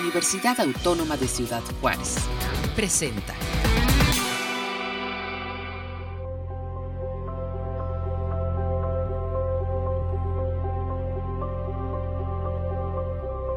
[0.00, 2.16] Universidad Autónoma de Ciudad Juárez.
[2.74, 3.34] Presenta.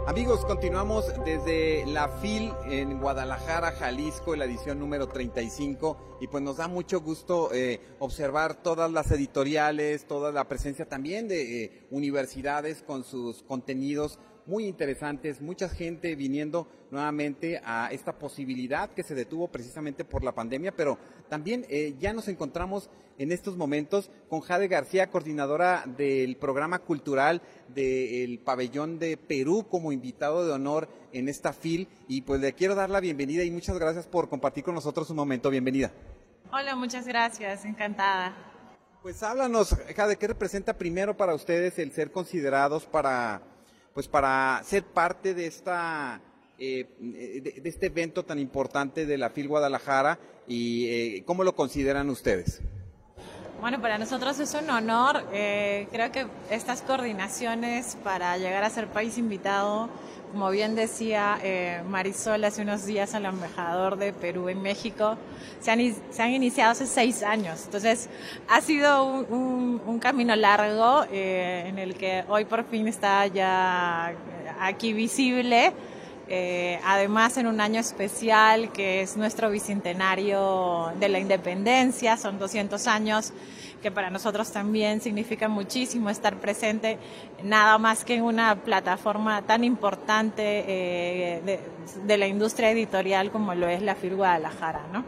[0.06, 6.58] Amigos, continuamos desde la FIL en Guadalajara, Jalisco, la edición número 35 y pues nos
[6.58, 12.82] da mucho gusto eh, observar todas las editoriales, toda la presencia también de eh, universidades
[12.82, 14.18] con sus contenidos
[14.48, 20.34] muy interesantes, mucha gente viniendo nuevamente a esta posibilidad que se detuvo precisamente por la
[20.34, 20.98] pandemia, pero
[21.30, 27.42] también eh, ya nos encontramos en estos momentos con Jade García, coordinadora del programa cultural
[27.68, 32.76] del pabellón de Perú como invitado de honor en esta FIL y pues le quiero
[32.76, 35.50] dar la bienvenida y muchas gracias por compartir con nosotros un momento.
[35.50, 35.92] Bienvenida.
[36.52, 38.36] Hola, muchas gracias, encantada.
[39.02, 43.42] Pues háblanos, Jade, ¿qué representa primero para ustedes el ser considerados para
[43.98, 46.22] pues para ser parte de esta
[46.60, 52.08] eh, de, este evento tan importante de la FIL Guadalajara y eh, cómo lo consideran
[52.12, 52.62] ustedes.
[53.60, 55.26] Bueno, para nosotros es un honor.
[55.34, 59.90] Eh, creo que estas coordinaciones para llegar a ser país invitado,
[60.32, 61.40] como bien decía
[61.88, 65.18] Marisol hace unos días al embajador de Perú en México,
[65.60, 65.80] se han,
[66.12, 67.64] se han iniciado hace seis años.
[67.66, 68.10] Entonces,
[68.48, 74.14] ha sido un, un, camino largo eh, en el que hoy por fin está ya
[74.60, 75.74] aquí visible.
[76.30, 82.86] Eh, además, en un año especial que es nuestro bicentenario de la independencia, son 200
[82.88, 83.34] años
[83.82, 86.98] que para nosotros también significa muchísimo estar presente,
[87.44, 91.60] nada más que en una plataforma tan importante eh,
[92.06, 95.06] de, la industria editorial como lo es la FIR Guadalajara, ¿no?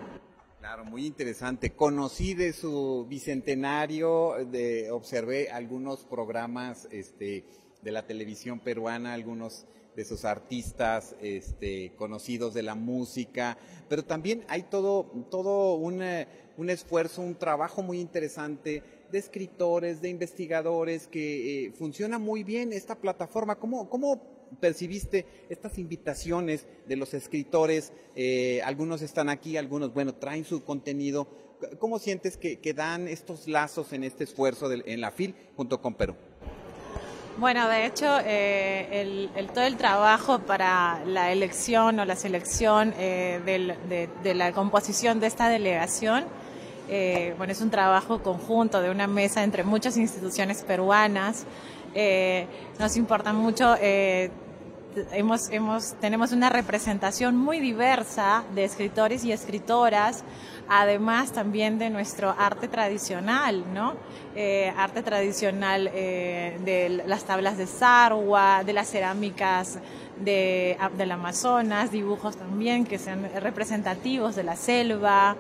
[0.60, 1.72] Claro, muy interesante.
[1.72, 7.46] Conocí de su bicentenario, de, observé algunos programas este,
[7.82, 14.46] de la televisión peruana, algunos de sus artistas este, conocidos de la música, pero también
[14.48, 16.02] hay todo, todo un,
[16.58, 22.74] un esfuerzo, un trabajo muy interesante de escritores, de investigadores, que eh, funciona muy bien
[22.74, 23.56] esta plataforma.
[23.56, 24.22] ¿Cómo, cómo
[24.60, 27.92] percibiste estas invitaciones de los escritores?
[28.16, 31.28] Eh, algunos están aquí, algunos, bueno, traen su contenido.
[31.80, 36.16] ¿Cómo sientes que, dan estos lazos en este esfuerzo en la FIL junto con Perú?
[37.40, 43.40] Bueno, de hecho, eh, el, todo el trabajo para la elección o la selección eh,
[44.24, 46.26] de, la composición de esta delegación,
[47.38, 51.46] bueno, es un trabajo conjunto de una mesa entre muchas instituciones peruanas,
[51.96, 52.46] eh,
[52.78, 53.76] nos importa mucho.
[53.80, 54.30] Eh,
[55.12, 55.50] hemos,
[56.00, 60.24] tenemos una representación muy diversa de escritores y escritoras,
[60.70, 63.96] además también de nuestro arte tradicional, ¿no?
[64.36, 69.80] Eh, arte tradicional de las tablas de Sarwa, de las cerámicas
[70.24, 75.36] de, del Amazonas, dibujos también que sean representativos de la selva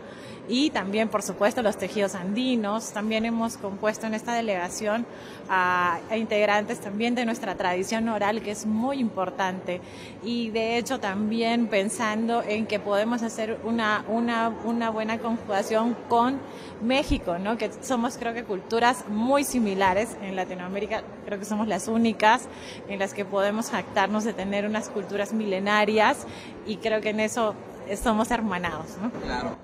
[0.50, 2.92] y también, por supuesto, los tejidos andinos.
[2.92, 5.06] También hemos compuesto en esta delegación
[5.48, 9.80] a, integrantes también de nuestra tradición oral, que es muy importante.
[10.24, 16.40] Y de hecho, también pensando en que podemos hacer una, una, una buena conjugación con
[16.82, 17.58] México, ¿no?
[17.58, 21.04] que somos, creo que, culturas muy similares en Latinoamérica.
[21.26, 22.48] Creo que somos las únicas
[22.88, 26.26] en las que podemos jactarnos de tener unas culturas milenarias
[26.66, 27.56] y creo que en eso
[28.02, 28.98] somos hermanados.
[29.02, 29.12] ¿no?
[29.22, 29.58] Claro.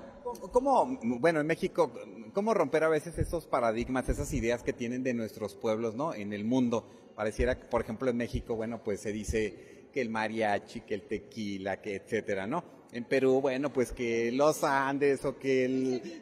[0.52, 1.92] ¿Cómo, bueno, en México,
[2.32, 6.14] cómo romper a veces esos paradigmas, esas ideas que tienen de nuestros pueblos, ¿no?
[6.14, 6.86] En el mundo.
[7.14, 11.80] Pareciera por ejemplo, en México, bueno, pues se dice que el mariachi, que el tequila,
[11.80, 12.75] que etcétera, ¿no?
[12.92, 15.64] En Perú, bueno, pues que los Andes o que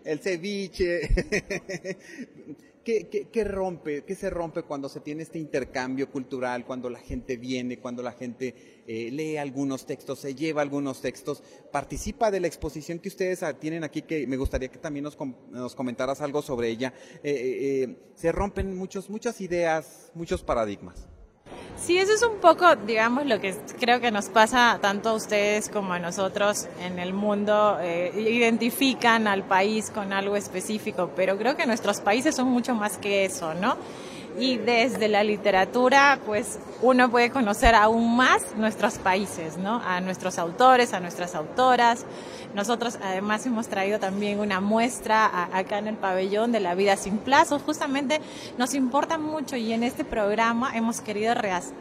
[0.05, 1.01] el, ceviche.
[2.85, 7.79] ¿Qué, rompe, qué se rompe cuando se tiene este intercambio cultural, cuando la gente viene,
[7.79, 11.43] cuando la gente eh, lee algunos textos, se lleva algunos textos,
[11.73, 15.17] participa de la exposición que ustedes tienen aquí, que me gustaría que también nos,
[15.51, 16.93] nos comentaras algo sobre ella?
[17.23, 21.09] Eh, eh, se rompen muchos, muchas ideas, muchos paradigmas.
[21.77, 25.69] Sí, eso es un poco, digamos, lo que creo que nos pasa tanto a ustedes
[25.69, 27.79] como a nosotros en el mundo.
[27.81, 32.97] Eh, identifican al país con algo específico, pero creo que nuestros países son mucho más
[32.97, 33.77] que eso, ¿no?
[34.39, 39.81] y desde la literatura pues uno puede conocer aún más nuestros países, ¿no?
[39.85, 42.05] A nuestros autores, a nuestras autoras.
[42.55, 47.19] Nosotros además hemos traído también una muestra acá en el pabellón de la vida sin
[47.19, 47.63] plazos.
[47.63, 48.21] Justamente
[48.59, 51.35] nos importa mucho y en este programa hemos querido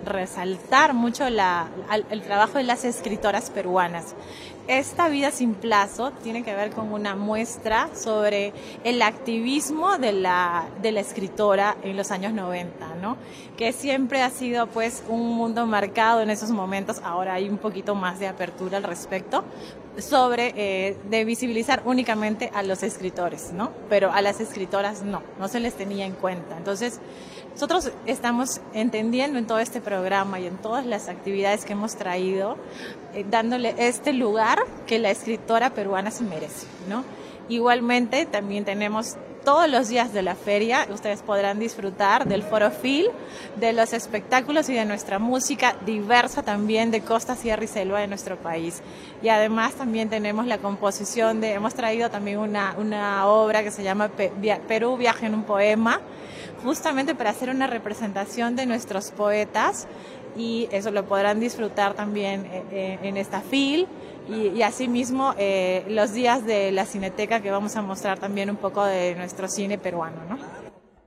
[0.06, 1.68] resaltar mucho la,
[2.10, 4.16] el trabajo de las escritoras peruanas.
[4.66, 8.54] Esta vida sin plazo tiene que ver con una muestra sobre
[8.86, 13.18] el activismo de la, de la escritora en los años 90 90, ¿no?
[13.58, 17.96] Que siempre ha sido pues un mundo marcado en esos momentos, ahora hay un poquito
[17.96, 19.44] más de apertura al respecto,
[19.98, 23.72] sobre eh, de visibilizar únicamente a los escritores, ¿no?
[23.90, 26.58] Pero a las escritoras no, no se les tenía en cuenta.
[26.58, 27.00] Entonces,
[27.54, 32.58] nosotros estamos entendiendo en todo este programa y en todas las actividades que hemos traído,
[33.14, 37.04] eh, dándole este lugar que la escritora peruana se merece, ¿no?
[37.50, 40.88] Igualmente, también tenemos todos los días de la feria.
[40.92, 43.08] Ustedes podrán disfrutar del Foro Phil,
[43.58, 48.08] de los espectáculos y de nuestra música diversa también de costa, sierra y selva de
[48.08, 48.82] nuestro país.
[49.22, 53.84] Y además también tenemos la composición de, hemos traído también una, una obra que se
[53.84, 54.10] llama
[54.68, 56.00] Perú Viaje en un Poema,
[56.64, 59.88] justamente para hacer una representación de nuestros poetas
[60.36, 63.88] y eso lo podrán disfrutar también eh, eh, en esta FIL
[64.30, 68.84] y, asimismo eh, los días de la cineteca que vamos a mostrar también un poco
[68.86, 70.18] de nuestro cine peruano.
[70.30, 70.38] ¿no?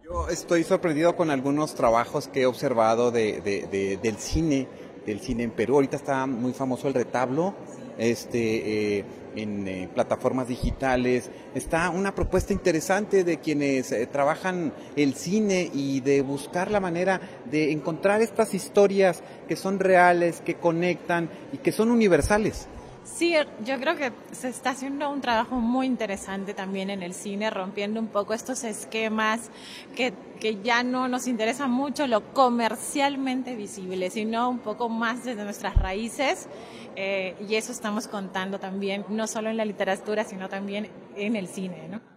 [0.04, 4.68] Yo estoy sorprendido con algunos trabajos que he observado de, del cine,
[5.04, 5.74] del cine en Perú.
[5.74, 7.54] Ahorita está muy famoso el retablo,
[7.98, 9.04] este, eh,
[9.34, 11.30] en eh, plataformas digitales.
[11.54, 17.20] Está una propuesta interesante de quienes trabajan el cine y de buscar la manera
[17.50, 22.69] de encontrar estas historias que son reales, que conectan y que son universales.
[23.06, 27.50] Sí, yo creo que se está haciendo un trabajo muy interesante también en el cine,
[27.50, 29.50] rompiendo un poco estos esquemas
[29.94, 35.44] que, que ya no nos interesa mucho lo comercialmente visible, sino un poco más desde
[35.44, 36.49] nuestras raíces.
[36.97, 41.47] Eh, y eso estamos contando también, no solo en la literatura, sino también en el
[41.47, 42.15] cine, ¿no?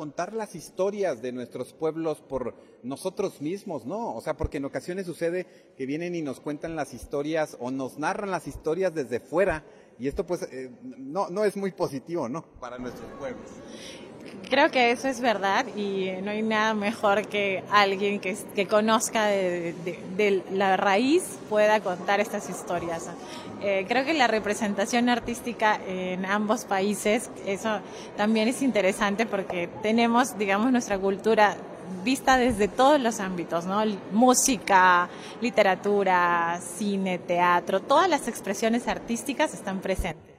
[0.00, 4.16] Contar las historias de nuestros pueblos por nosotros mismos, ¿no?
[4.16, 7.98] O sea, porque en ocasiones sucede que vienen y nos cuentan las historias o nos
[7.98, 9.62] narran las historias desde fuera
[9.98, 12.46] y esto pues eh, no, no es muy positivo, ¿no?
[12.60, 13.50] Para nuestros pueblos.
[14.48, 19.26] Creo que eso es verdad y no hay nada mejor que alguien que, que conozca
[19.26, 19.74] de,
[20.16, 23.08] de, la raíz pueda contar estas historias.
[23.62, 27.80] Eh, creo que la representación artística en ambos países, eso
[28.16, 31.56] también es interesante porque tenemos, digamos, nuestra cultura
[32.04, 33.84] vista desde todos los ámbitos, ¿no?
[34.12, 35.08] Música,
[35.40, 40.34] literatura, cine, teatro, todas las expresiones artísticas están presentes.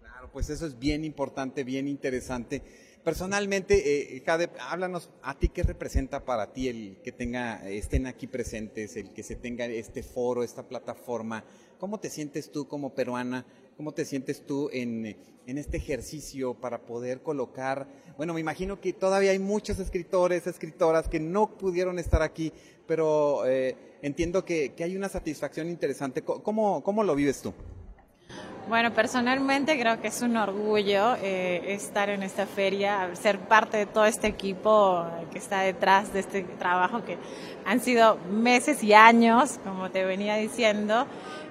[0.00, 2.62] Claro, pues eso es bien importante, bien interesante
[3.04, 8.26] Personalmente, eh, Jade, háblanos, ¿a ti qué representa para ti el que tenga, estén aquí
[8.26, 11.44] presentes, el que se tenga este foro, esta plataforma?
[11.78, 13.44] ¿Cómo te sientes tú como peruana?
[13.76, 17.88] ¿Cómo te sientes tú en, este ejercicio para poder colocar?
[18.16, 22.54] Bueno, me imagino que todavía hay muchos escritores, escritoras que no pudieron estar aquí,
[22.86, 26.22] pero eh, entiendo que, hay una satisfacción interesante.
[26.22, 27.52] ¿Cómo, ¿Cómo lo vives tú?
[28.66, 33.84] Bueno, personalmente creo que es un orgullo eh, estar en esta feria, ser parte de
[33.84, 37.18] todo este equipo que está detrás de este trabajo que
[37.66, 41.06] han sido meses y años, como te venía diciendo.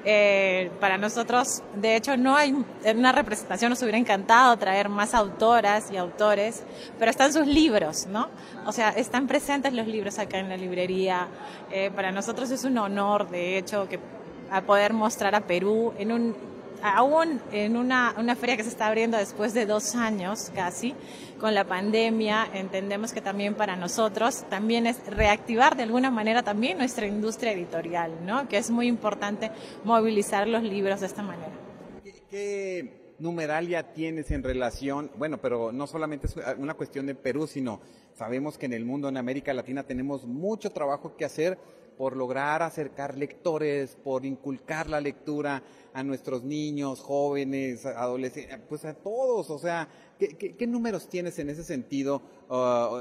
[0.06, 2.56] Eh, para nosotros, de hecho, no hay
[2.96, 6.64] una representación, nos hubiera encantado traer más autoras y autores,
[6.98, 8.28] pero están sus libros, ¿no?
[8.66, 11.28] O sea, están presentes los libros acá en la librería.
[11.72, 14.00] Eh, para nosotros es un honor, de hecho, que
[14.50, 16.53] a poder mostrar a Perú en un
[16.84, 20.94] aún en una, una feria que se está abriendo después de dos años casi,
[21.40, 26.78] con la pandemia, entendemos que también para nosotros también es reactivar de alguna manera también
[26.78, 28.48] nuestra industria editorial, ¿no?
[28.48, 29.52] Que es muy importante
[29.84, 31.52] movilizar los libros de esta manera.
[32.30, 37.48] ¿Qué, numeral ya tienes en relación, bueno, pero no solamente es una cuestión de Perú,
[37.48, 37.82] sino
[38.14, 41.58] sabemos que en el mundo, en América Latina, tenemos mucho trabajo que hacer
[41.98, 48.94] por lograr acercar lectores, por inculcar la lectura a nuestros niños, jóvenes, adolescentes, pues a
[48.94, 52.22] todos, o sea, ¿qué, números tienes en ese sentido?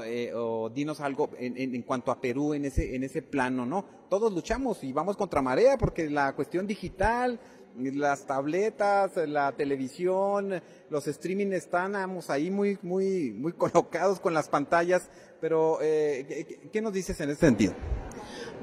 [0.05, 3.85] Eh, o dinos algo en, cuanto a Perú, en ese, en ese plano, ¿no?
[4.09, 7.39] Todos luchamos y vamos contra marea porque la cuestión digital,
[7.77, 15.09] las tabletas, la televisión, los streaming están ahí muy, muy, muy colocados con las pantallas,
[15.41, 17.73] pero eh, ¿qué nos dices en ese sentido?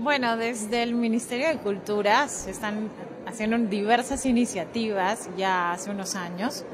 [0.02, 2.88] Bueno, desde el Ministerio de Cultura se están
[3.26, 6.64] haciendo diversas iniciativas ya hace unos años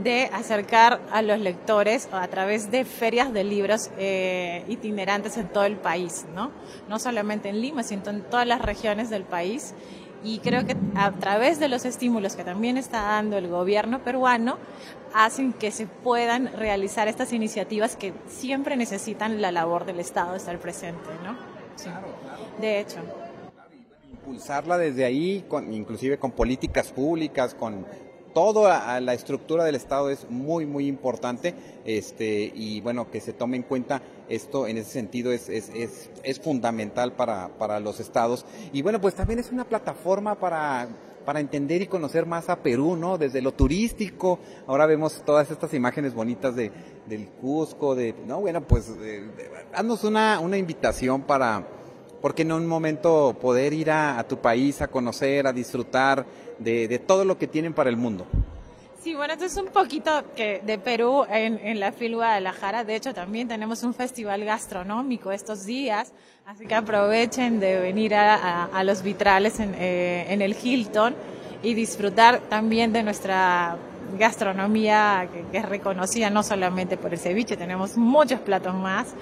[0.00, 5.64] de acercar a los lectores a través de ferias de libros eh, itinerantes en todo
[5.64, 6.52] el país, ¿no?
[6.88, 9.74] No solamente en Lima, sino en todas las regiones del país.
[10.22, 14.58] Y creo que a través de los estímulos que también está dando el gobierno peruano,
[15.12, 20.56] hacen que se puedan realizar estas iniciativas que siempre necesitan la labor del Estado estar
[20.60, 21.49] presente, ¿no?
[22.60, 22.98] De hecho.
[24.10, 27.86] Impulsarla desde ahí, con, inclusive con políticas públicas, con
[28.34, 33.56] toda la estructura del Estado es muy, muy importante este, y bueno, que se tome
[33.56, 38.46] en cuenta esto en ese sentido es, es, es, es fundamental para, para los estados.
[38.72, 40.88] Y bueno, pues también es una plataforma para
[41.24, 43.18] para entender y conocer más a Perú, ¿no?
[43.18, 46.70] Desde lo turístico, ahora vemos todas estas imágenes bonitas de,
[47.06, 48.92] del Cusco, de, no, bueno, pues,
[49.72, 51.66] haznos una, una invitación para,
[52.20, 56.26] porque en un momento poder ir a, a tu país a conocer, a disfrutar
[56.58, 58.26] de, de todo lo que tienen para el mundo.
[59.02, 62.84] Sí, bueno, esto es un poquito de Perú en, la FIL Guadalajara.
[62.84, 66.12] De hecho, también tenemos un festival gastronómico estos días,
[66.44, 71.14] así que aprovechen de venir a, los vitrales en, eh, en, el Hilton
[71.62, 73.78] y disfrutar también de nuestra
[74.18, 79.14] gastronomía que, es reconocida no solamente por el ceviche, tenemos muchos platos más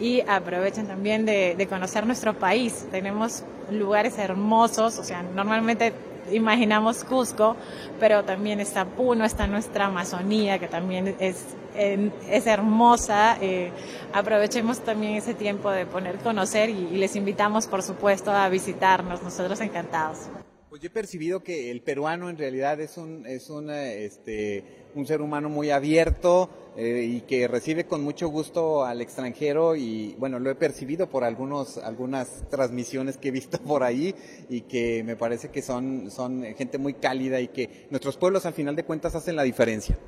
[0.00, 2.88] y aprovechen también de, de, conocer nuestro país.
[2.90, 5.92] Tenemos lugares hermosos, o sea, normalmente
[6.32, 7.56] imaginamos Cusco,
[7.98, 11.44] pero también está Puno, está nuestra Amazonía, que también es,
[11.76, 13.38] es hermosa.
[13.40, 13.70] Eh,
[14.12, 19.22] aprovechemos también ese tiempo de poner conocer y, y les invitamos, por supuesto, a visitarnos.
[19.22, 20.28] Nosotros encantados.
[20.68, 25.06] Pues yo he percibido que el peruano en realidad es un, es un, este, un
[25.06, 30.38] ser humano muy abierto eh, y que recibe con mucho gusto al extranjero y bueno,
[30.38, 34.14] lo he percibido por algunos, algunas transmisiones que he visto por ahí
[34.48, 38.54] y que me parece que son, son gente muy cálida y que nuestros pueblos al
[38.54, 39.98] final de cuentas hacen la diferencia.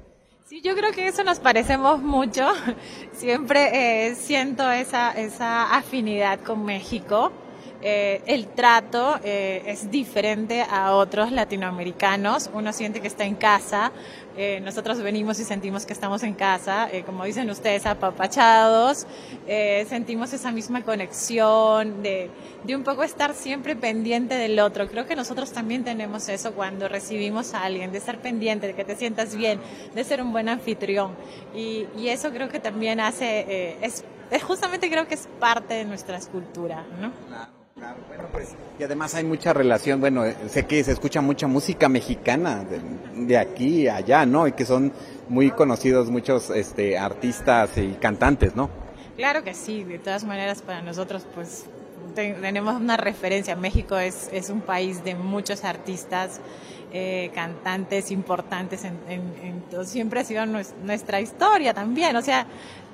[0.46, 2.46] Sí, yo creo que eso nos parecemos mucho.
[3.12, 7.32] Siempre eh, siento esa, esa afinidad con México
[7.84, 12.48] eh, el trato eh, es diferente a otros latinoamericanos.
[12.54, 13.90] Uno siente que está en casa.
[14.36, 19.06] Eh, nosotros venimos y sentimos que estamos en casa, eh, como dicen ustedes, apapachados.
[19.46, 22.30] Eh, sentimos esa misma conexión de,
[22.64, 24.88] de un poco estar siempre pendiente del otro.
[24.88, 28.84] Creo que nosotros también tenemos eso cuando recibimos a alguien, de estar pendiente, de que
[28.84, 29.60] te sientas bien,
[29.94, 31.12] de ser un buen anfitrión.
[31.54, 35.84] Y, y eso creo que también hace, es, es justamente creo que es parte de
[35.84, 37.61] nuestra escultura, ¿no?
[38.08, 42.64] Bueno, pues, y además hay mucha relación, bueno, sé que se escucha mucha música mexicana
[42.64, 44.46] de, de aquí a allá, ¿no?
[44.46, 44.92] Y que son
[45.28, 48.70] muy conocidos muchos este, artistas y cantantes, ¿no?
[49.16, 51.66] Claro que sí, de todas maneras para nosotros pues
[52.14, 53.56] tenemos una referencia.
[53.56, 56.40] México es, es un país de muchos artistas,
[56.92, 62.14] eh, cantantes importantes, en, en, en, siempre ha sido nuestra historia también.
[62.16, 62.46] O sea,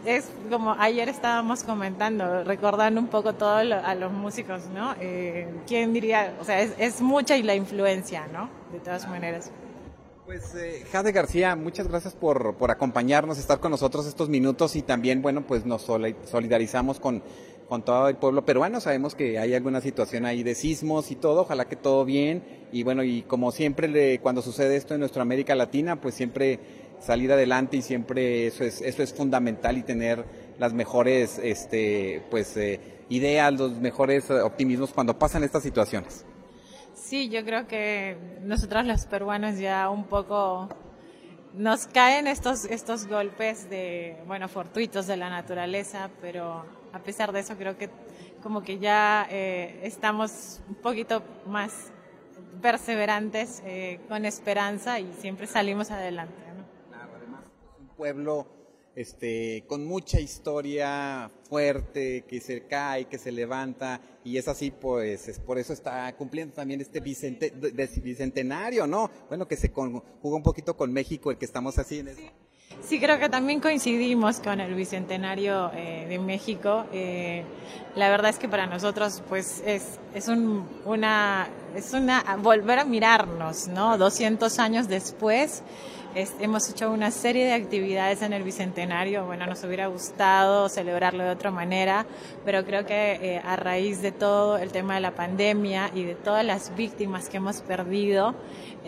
[0.05, 4.95] es como ayer estábamos comentando, recordando un poco todo lo, a los músicos, ¿no?
[5.01, 6.35] Eh, ¿Quién diría?
[6.41, 8.49] O sea, es, es, mucha y la influencia, ¿no?
[8.73, 9.51] De todas maneras.
[10.27, 14.83] Pues eh, Jade García, muchas gracias por, por acompañarnos, estar con nosotros estos minutos y
[14.83, 17.23] también, bueno, pues nos solidarizamos con,
[17.69, 18.81] con todo el pueblo peruano.
[18.81, 22.43] Sabemos que hay alguna situación ahí de sismos y todo, ojalá que todo bien.
[22.73, 26.59] Y bueno, y como siempre, le, cuando sucede esto en nuestra América Latina, pues siempre
[27.01, 30.25] salir adelante y siempre eso es, eso es fundamental y tener
[30.59, 36.25] las mejores este, pues, eh, ideas, los mejores optimismos cuando pasan estas situaciones.
[36.95, 40.69] Sí, yo creo que nosotros los peruanos ya un poco
[41.59, 47.41] nos caen estos, estos golpes de, bueno, fortuitos de la naturaleza, pero a pesar de
[47.41, 47.91] eso creo que
[48.43, 51.93] como que ya eh, estamos un poquito más
[52.63, 56.49] perseverantes, eh, con esperanza y siempre salimos adelante
[57.99, 58.47] pueblo
[58.99, 65.29] este, con mucha historia fuerte, que se cae, que se levanta, y es así, pues,
[65.29, 67.53] es por eso está cumpliendo también este bicente,
[68.03, 69.09] bicentenario, ¿no?
[69.29, 72.13] Bueno, que se con, jugó un poquito con México, el que estamos haciendo.
[72.13, 72.29] Sí.
[72.83, 76.87] Sí, creo que también coincidimos con el Bicentenario eh, de México.
[76.93, 77.43] Eh,
[77.97, 82.85] la verdad es que para nosotros, pues, es, es un, una, es una, volver a
[82.85, 83.99] mirarnos, ¿no?
[83.99, 85.63] 200 años después,
[86.41, 89.25] hemos hecho una serie de actividades en el Bicentenario.
[89.25, 92.07] Bueno, nos hubiera gustado celebrarlo de otra manera,
[92.45, 96.15] pero creo que eh, a raíz de todo el tema de la pandemia y de
[96.17, 98.35] todas las víctimas que hemos perdido,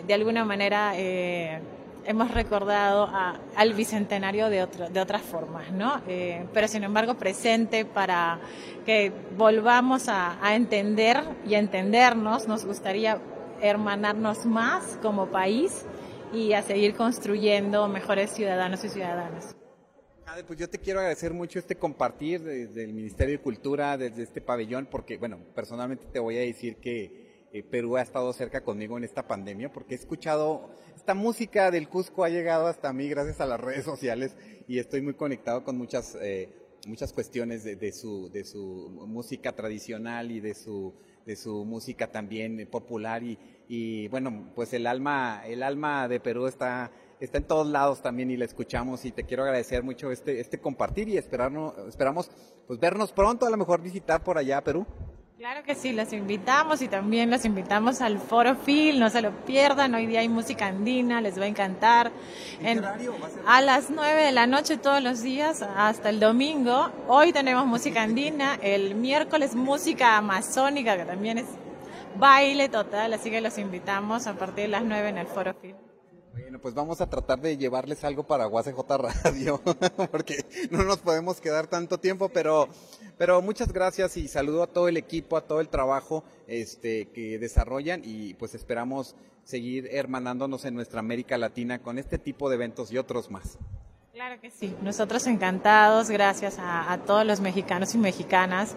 [0.05, 1.61] de alguna manera, eh,
[2.05, 3.09] hemos recordado
[3.55, 6.01] al bicentenario de, de otras formas, ¿no?
[6.07, 8.39] Eh, pero sin embargo presente para
[8.85, 13.19] que volvamos a, a, entender y a entendernos, nos gustaría
[13.61, 15.85] hermanarnos más como país
[16.33, 19.55] y a seguir construyendo mejores ciudadanos y ciudadanas.
[20.47, 24.39] Pues yo te quiero agradecer mucho este compartir desde el Ministerio de Cultura, desde este
[24.39, 28.97] pabellón, porque bueno, personalmente te voy a decir que eh, Perú ha estado cerca conmigo
[28.97, 33.41] en esta pandemia, porque he escuchado esta música del Cusco ha llegado hasta mí gracias
[33.41, 34.37] a las redes sociales
[34.69, 36.49] y estoy muy conectado con muchas eh,
[36.87, 40.93] muchas cuestiones de, su de su música tradicional y de su
[41.25, 43.37] de su música también popular y,
[43.67, 46.91] y bueno, pues el alma, el alma de Perú está
[47.25, 50.59] está en todos lados también y la escuchamos y te quiero agradecer mucho este, este
[50.59, 52.31] compartir y esperarnos, esperamos
[52.67, 54.85] pues vernos pronto, a lo mejor visitar por allá Perú.
[55.41, 59.31] Claro que sí, los invitamos y también los invitamos al Foro Phil, no se lo
[59.31, 62.11] pierdan, hoy día hay música andina, les va a encantar.
[62.61, 63.41] ¿En horario va a, ser?
[63.47, 66.91] a las 9 de la noche todos los días hasta el domingo.
[67.07, 71.47] Hoy tenemos música andina, el miércoles música amazónica, que también es
[72.19, 75.73] baile total, así que los invitamos a partir de las 9 en el Foro Phil.
[76.33, 78.79] Bueno, pues vamos a tratar de llevarles algo para UACJ
[79.23, 79.61] Radio,
[80.11, 82.69] porque no nos podemos quedar tanto tiempo, pero,
[83.17, 87.37] pero muchas gracias y saludo a todo el equipo, a todo el trabajo este, que
[87.37, 92.91] desarrollan y pues esperamos seguir hermanándonos en nuestra América Latina con este tipo de eventos
[92.93, 93.57] y otros más.
[94.13, 98.75] Claro que sí, nosotros encantados, gracias a, a todos los mexicanos y mexicanas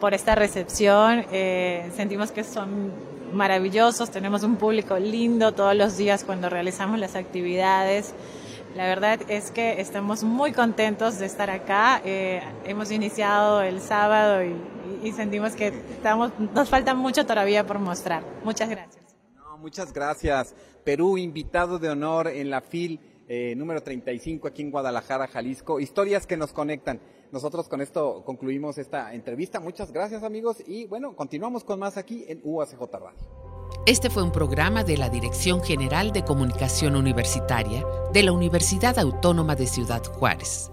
[0.00, 1.26] por esta recepción.
[1.30, 2.92] Eh, sentimos que son
[3.32, 8.14] maravillosos, tenemos un público lindo todos los días cuando realizamos las actividades.
[8.74, 12.00] La verdad es que estamos muy contentos de estar acá.
[12.04, 18.22] Eh, hemos iniciado el sábado y, sentimos que estamos, nos falta mucho todavía por mostrar.
[18.44, 19.04] Muchas gracias.
[19.58, 20.54] Muchas gracias.
[20.84, 25.80] Perú, invitado de honor en la FIL eh, número 35 aquí en Guadalajara, Jalisco.
[25.80, 27.00] Historias que nos conectan.
[27.32, 29.60] Nosotros con esto concluimos esta entrevista.
[29.60, 33.18] Muchas gracias amigos y bueno, continuamos con más aquí en UACJ Radio.
[33.86, 39.54] Este fue un programa de la Dirección General de Comunicación Universitaria de la Universidad Autónoma
[39.54, 40.70] de Ciudad Juárez.